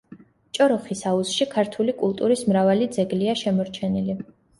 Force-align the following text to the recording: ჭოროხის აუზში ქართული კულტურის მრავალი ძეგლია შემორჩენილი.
ჭოროხის 0.57 1.01
აუზში 1.09 1.45
ქართული 1.51 1.95
კულტურის 1.99 2.41
მრავალი 2.53 2.87
ძეგლია 2.97 3.37
შემორჩენილი. 3.43 4.17